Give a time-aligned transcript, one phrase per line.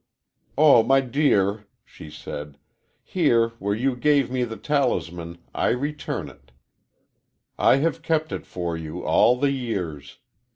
[0.57, 2.57] "Oh, my dear!" she said.
[3.03, 6.51] "Here, where you gave me the talisman, I return it.
[7.59, 10.17] I have kept it for you all the years.